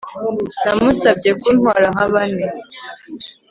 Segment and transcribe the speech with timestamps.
[0.63, 2.45] Namusabye kuntwara nka bane